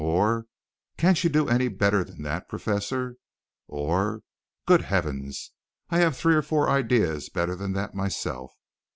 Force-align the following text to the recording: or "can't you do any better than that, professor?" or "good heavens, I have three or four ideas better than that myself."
or 0.03 0.47
"can't 0.97 1.23
you 1.23 1.29
do 1.29 1.47
any 1.47 1.67
better 1.67 2.03
than 2.03 2.23
that, 2.23 2.49
professor?" 2.49 3.17
or 3.67 4.23
"good 4.65 4.81
heavens, 4.81 5.51
I 5.91 5.99
have 5.99 6.17
three 6.17 6.33
or 6.33 6.41
four 6.41 6.71
ideas 6.71 7.29
better 7.29 7.55
than 7.55 7.73
that 7.73 7.93
myself." 7.93 8.51